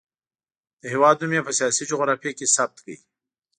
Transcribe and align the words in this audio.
د 0.81 0.83
هېواد 0.93 1.15
نوم 1.21 1.31
یې 1.35 1.41
په 1.47 1.51
سیاسي 1.59 1.83
جغرافیه 1.91 2.31
کې 2.37 2.51
ثبت 2.55 2.77
کړ. 2.85 2.93